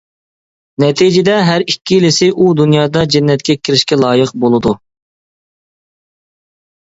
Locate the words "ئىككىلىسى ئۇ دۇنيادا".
1.73-3.03